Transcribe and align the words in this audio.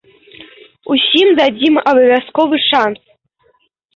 Усім 0.93 1.27
дадзім 1.41 1.77
абавязкова 1.91 2.55
шанс. 2.69 2.99